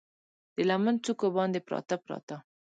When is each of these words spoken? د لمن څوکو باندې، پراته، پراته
د 0.55 0.57
لمن 0.69 0.95
څوکو 1.05 1.27
باندې، 1.37 1.59
پراته، 1.67 1.95
پراته 2.05 2.35